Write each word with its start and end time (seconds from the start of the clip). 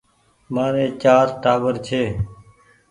مآري 0.53 0.85
چآر 1.01 1.27
ٽآٻر 1.43 1.75
ڇي 1.87 2.03